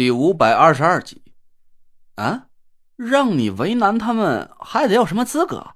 [0.00, 1.20] 第五百二十二集，
[2.14, 2.46] 啊，
[2.96, 5.74] 让你为难他们，还得要什么资格？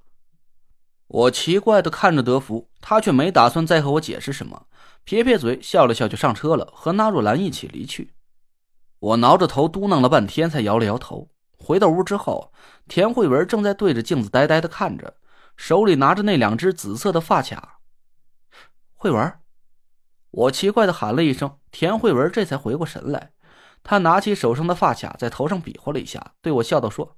[1.09, 4.67] 我奇怪的看着德福，他却没打算再和我解释什么，
[5.05, 8.15] 撇撇嘴，笑了笑就上车了，和纳若兰一起离去。
[8.99, 11.29] 我挠着头嘟囔了半天，才摇了摇头。
[11.59, 12.51] 回到屋之后，
[12.89, 15.19] 田慧文正在对着镜子呆呆的看着，
[15.55, 17.81] 手里拿着那两只紫色的发卡。
[18.95, 19.35] 慧文，
[20.31, 23.33] 我奇怪的喊了一声，田慧文这才回过神来。
[23.85, 27.17] 他拿起手上的发卡，在头上比划了一下，对我笑道：“说，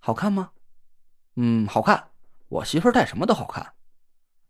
[0.00, 0.50] 好看吗？
[1.36, 2.08] 嗯，好看。
[2.48, 3.74] 我媳妇戴什么都好看。”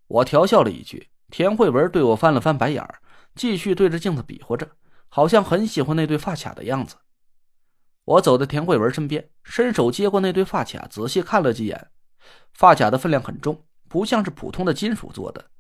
[0.07, 1.11] 我调笑了一句。
[1.29, 3.01] 田慧文对我翻了翻白眼儿，
[3.35, 4.69] 继续对着镜子比划着，
[5.09, 6.97] 好像很喜欢那对发卡的样子。
[8.05, 11.91] 我走到田慧文身边，伸手接过那对发卡，仔细看了几眼。
[12.53, 15.51] 发卡的分量很重，不像是普通的金属做的。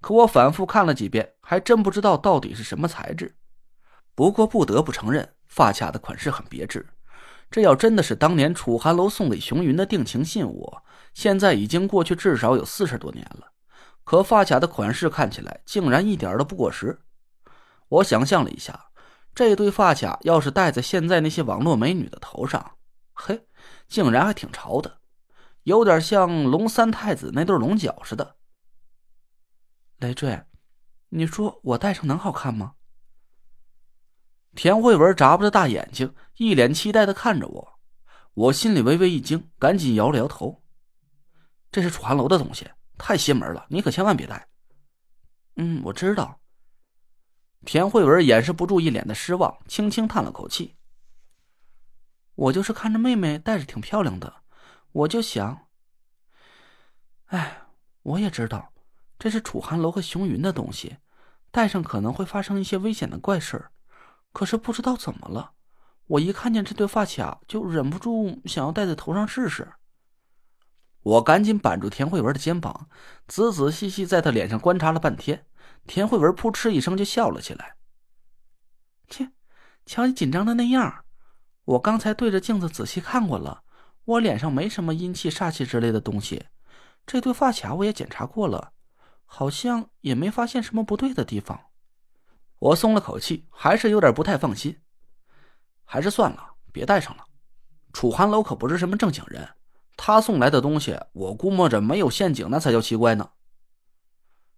[0.00, 3.34] 可我反复看了几遍，还真不知道到底是什么材质。
[4.14, 6.86] 不过不得不承认，发卡的款式很别致。
[7.50, 10.76] 这要真的是当年楚寒楼送给熊云的定情信物，
[11.12, 13.52] 现在已经过去至少有四十多年了。
[14.02, 17.00] 可发卡的款式看起来竟然一点都不过时。
[17.88, 18.88] 我想象了一下，
[19.34, 22.76] 这对发卡要是戴在现在那些网络美女的头上，
[23.12, 23.46] 嘿，
[23.88, 24.98] 竟然还挺潮的，
[25.62, 28.36] 有点像龙三太子那对龙角似的。
[29.98, 30.42] 雷坠，
[31.10, 32.74] 你说我戴上能好看吗？
[34.54, 37.78] 田慧文眨巴着大眼睛，一脸期待的看着我，
[38.34, 40.62] 我心里微微一惊，赶紧摇了摇头。
[41.72, 44.46] 这是楚寒楼的东西，太邪门了，你可千万别戴。
[45.56, 46.40] 嗯，我知道。
[47.64, 50.76] 田慧文掩饰不住一脸的失望，轻轻叹了口气。
[52.34, 54.42] 我就是看着妹妹戴着挺漂亮的，
[54.92, 55.66] 我就想，
[57.26, 57.62] 哎，
[58.02, 58.72] 我也知道，
[59.18, 60.98] 这是楚寒楼和熊云的东西，
[61.50, 63.70] 戴上可能会发生一些危险的怪事儿。
[64.34, 65.52] 可是不知道怎么了，
[66.08, 69.72] 我一看见这对发卡就忍不住想要戴在头上试试。
[71.02, 72.88] 我赶紧扳住田慧文的肩膀，
[73.28, 75.46] 仔仔细细在她脸上观察了半天。
[75.86, 77.76] 田慧文扑哧一声就笑了起来
[79.08, 79.30] ：“切，
[79.86, 81.04] 瞧你紧张的那样，
[81.64, 83.62] 我刚才对着镜子仔细看过了，
[84.04, 86.46] 我脸上没什么阴气、煞气之类的东西。
[87.06, 88.72] 这对发卡我也检查过了，
[89.26, 91.66] 好像也没发现什么不对的地方。”
[92.58, 94.80] 我松了口气，还是有点不太放心，
[95.84, 97.24] 还是算了，别带上了。
[97.92, 99.48] 楚寒楼可不是什么正经人，
[99.96, 103.30] 他送来的东西，我估摸着没有陷阱，那才叫奇怪呢。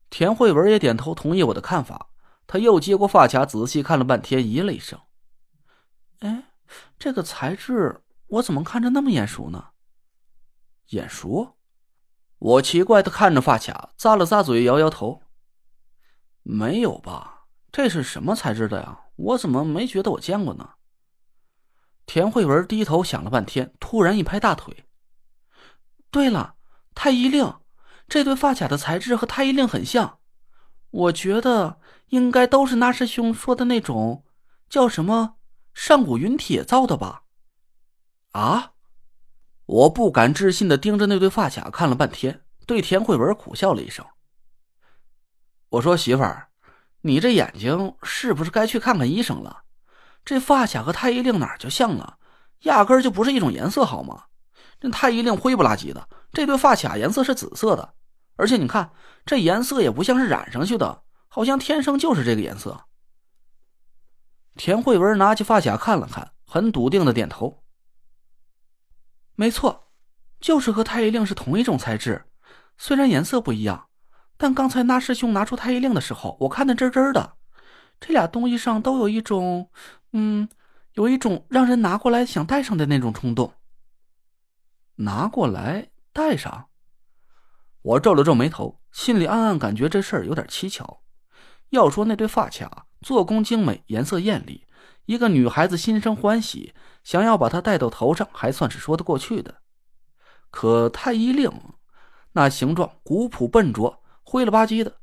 [0.08, 2.10] 田慧文也点头同意我的看法，
[2.46, 5.00] 他又接过发卡，仔细看了半天，咦了一声
[6.20, 6.44] ：“哎，
[6.98, 9.70] 这个材质我怎么看着那么眼熟呢？”
[10.90, 11.56] 眼熟？
[12.38, 15.22] 我奇怪的看着发卡，咂了咂嘴，摇摇头
[16.44, 17.32] ：“没有吧。”
[17.76, 19.00] 这是什么材质的呀？
[19.16, 20.76] 我怎么没觉得我见过呢？
[22.06, 24.86] 田慧文低头想了半天，突然一拍大腿
[26.10, 26.54] ：“对了，
[26.94, 27.54] 太医令，
[28.08, 30.20] 这对发卡的材质和太医令很像，
[30.88, 34.24] 我觉得应该都是那师兄说的那种
[34.70, 35.36] 叫什么
[35.74, 37.24] 上古云铁造的吧？”
[38.32, 38.72] 啊！
[39.66, 44.02] 我不敢置信的盯着那对发卡看了半天，对田慧文苦笑了一声
[45.68, 46.48] ：“我说媳妇儿。”
[47.06, 49.62] 你这眼睛是不是该去看看医生了？
[50.24, 52.18] 这发卡和太医令哪就像了？
[52.62, 54.24] 压根儿就不是一种颜色，好吗？
[54.80, 57.94] 这太医令灰不拉几的，这对发卡颜色是紫色的，
[58.34, 58.90] 而且你看
[59.24, 62.86] 这颜色也不像是染上去的，好像天生就是这个颜色。
[64.56, 67.62] 田慧文拿起发卡看了看，很笃定的点头
[69.36, 69.92] ：“没错，
[70.40, 72.24] 就是和太医令是同一种材质，
[72.76, 73.86] 虽然颜色不一样。”
[74.36, 77.36] 但刚才那师兄拿出太医令的时候，我看的真真的，
[77.98, 79.70] 这俩东西上都有一种，
[80.12, 80.48] 嗯，
[80.92, 83.54] 有一种让人拿过来想戴上的那种冲动。
[84.96, 86.68] 拿过来戴上，
[87.82, 91.02] 我皱了皱眉头，心里暗暗感觉这事儿有点蹊跷。
[91.70, 94.66] 要说那对发卡做工精美，颜色艳丽，
[95.06, 99.56] 一个女孩子心生欢喜，想要把它戴到头上，还算是说得过去的。
[100.50, 101.50] 可太医令，
[102.32, 104.02] 那形状古朴笨拙。
[104.28, 104.96] 灰了吧唧的，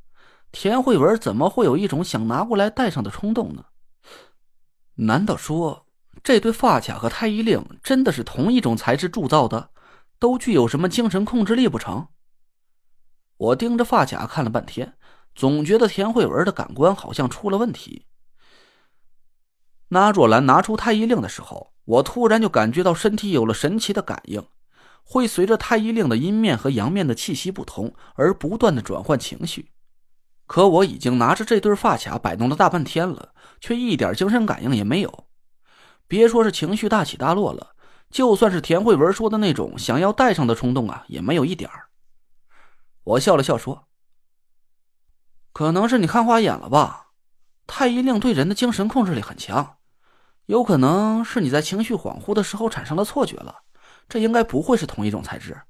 [0.51, 3.63] 田慧文怎么会有一种想拿过来戴上的冲动呢？
[4.95, 5.87] 难道说
[6.21, 9.71] 这对发卡和太医令真的是同一种材质铸造的，
[10.19, 12.05] 都具有什么精神控制力不成？
[13.37, 14.93] 我盯着发卡看了半天，
[15.33, 18.05] 总觉得田慧文的感官好像出了问题。
[19.87, 24.45] 那若兰拿出太医令的时候，我突然就感觉到身体有了神奇的感应。
[25.03, 29.71] 会随着太医令的阴面和阳面的气息不同而不断的转换情绪，
[30.47, 35.27] 可我已经拿着这对发卡摆弄了大半天了，却一点精神感应也没有。
[36.07, 37.75] 别说是情绪大起大落了，
[38.09, 41.69] 就算是田慧文说的那种想要戴上的冲动啊，也没有一点。
[43.03, 43.87] 我笑了笑说
[45.51, 47.07] ：“可能是你看花眼了吧？
[47.65, 49.77] 太医令对人的精神控制力很强，
[50.45, 53.62] 有可能是你在情绪恍惚的时候产生了错觉了。
[54.07, 55.61] 这应该不会是同一种材质。”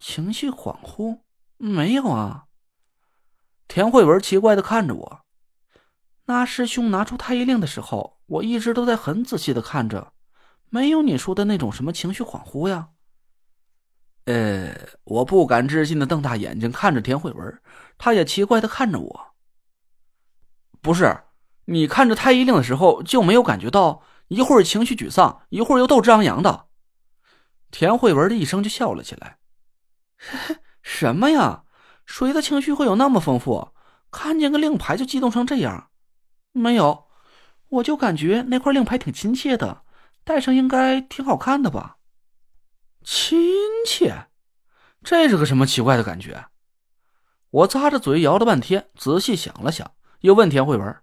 [0.00, 1.20] 情绪恍惚？
[1.56, 2.46] 没有啊。
[3.66, 5.20] 田慧文奇怪的看着我。
[6.26, 10.12] 那师兄拿出太医令的时候，我一直都在很仔细的看着，
[10.68, 12.90] 没有你说的那种什么情绪恍惚呀。
[14.24, 14.74] 呃，
[15.04, 17.60] 我不敢置信的瞪大眼睛看着田慧文，
[17.98, 19.34] 他也奇怪的看着我。
[20.80, 21.24] 不是，
[21.66, 26.66] 你看着太医令的时候就没有感觉到一会儿情绪沮丧，一会儿又斗志昂扬的？
[27.70, 29.38] 田慧文的一声就笑了起来。
[30.82, 31.64] 什么呀？
[32.06, 33.72] 谁的情绪会有那么丰富？
[34.10, 35.90] 看见个令牌就激动成这样？
[36.52, 37.08] 没有，
[37.68, 39.82] 我就感觉那块令牌挺亲切的，
[40.22, 41.96] 戴上应该挺好看的吧。
[43.02, 43.38] 亲
[43.86, 44.28] 切，
[45.02, 46.46] 这是个什么奇怪的感觉？
[47.50, 51.02] 我咂着嘴摇了半天，仔细想了想，又问田慧文：“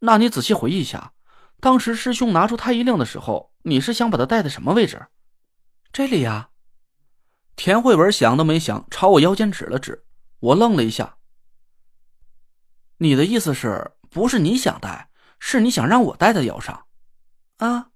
[0.00, 1.12] 那你仔细回忆一下，
[1.60, 5.06] 当时师兄拿出太医令的时候，你是想把它戴在什么位置？”
[5.92, 6.50] 这里呀。
[7.56, 10.04] 田慧文想都没想，朝我腰间指了指。
[10.40, 11.16] 我愣了一下。
[12.98, 13.92] 你的意思是？
[14.08, 16.86] 不是你想戴，是你想让我戴在腰上，
[17.58, 17.90] 啊？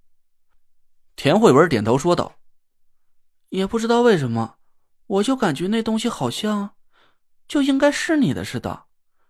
[1.16, 2.36] 田慧文点头说道
[3.50, 4.56] ：“也不知道为什么，
[5.06, 6.74] 我就感觉那东西好像
[7.48, 8.84] 就应该是你的似的，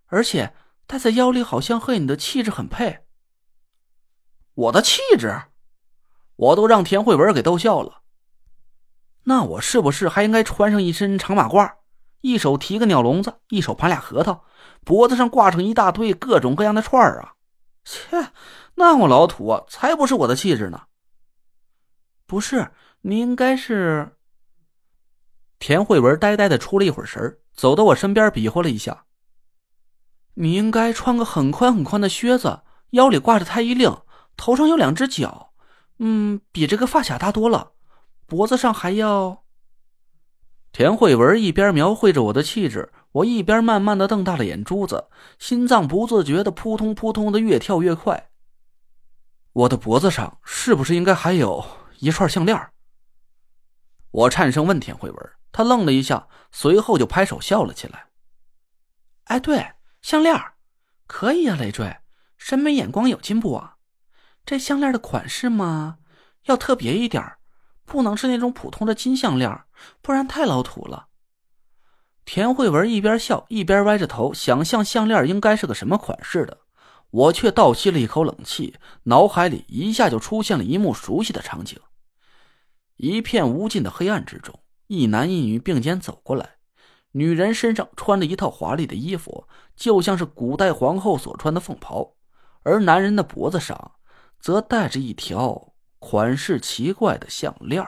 [0.06, 0.54] 而且
[0.86, 3.06] 戴在腰里好像和你的气质很配。
[4.60, 5.42] 我的气质，
[6.36, 8.02] 我都让田慧文给逗笑了。
[9.24, 11.76] 那我是不是还应该穿上一身长马褂，
[12.20, 14.44] 一手提个鸟笼子，一手盘俩核桃？”
[14.84, 17.34] 脖子上挂上一大堆各种各样的串儿啊！
[17.84, 18.32] 切，
[18.74, 20.82] 那么老土啊，才不是我的气质呢。
[22.26, 22.72] 不是，
[23.02, 24.16] 你应该是……
[25.58, 29.04] 田慧文呆呆的出了一会儿神走到我身边比划了一下。
[30.34, 33.94] 你应该穿个很宽很宽的靴子，腰里挂着太医令，
[34.40, 35.52] 头上有两只角，
[35.98, 37.72] 嗯，比这个发卡大多了。
[38.24, 39.44] 脖子上还要……
[40.72, 42.90] 田慧文一边描绘着我的气质。
[43.12, 48.30] 我一边慢慢的瞪大了眼珠子，心脏不自觉的扑通扑通的越跳越快。
[49.52, 51.62] 我的脖子上是不是应该还有
[51.98, 52.70] 一串项链？
[54.10, 58.06] 我颤声问田慧文，他愣了一下，随后就拍手笑了起来。
[59.24, 60.34] 哎，对，项链，
[61.06, 61.94] 可以啊，累赘，
[62.38, 63.76] 审美眼光有进步啊。
[64.50, 65.98] 这项链的款式嘛，
[66.46, 67.24] 要特别一点，
[67.84, 69.60] 不能是那种普通的金项链，
[70.02, 71.06] 不然太老土了。
[72.24, 76.58] 田慧文一边笑一边歪着头，想象项链应该是个什么款式的。
[77.10, 78.74] 我却倒吸了一口冷气，
[79.04, 81.78] 脑海里一下就出现了一幕熟悉的场景：
[82.96, 84.58] 一片无尽的黑暗之中，
[84.88, 86.56] 一男一女并肩走过来，
[87.12, 89.46] 女人身上穿着一套华丽的衣服，
[89.76, 92.16] 就像是古代皇后所穿的凤袍，
[92.64, 93.92] 而男人的脖子上
[94.40, 97.86] 则戴着一条款式奇怪的项链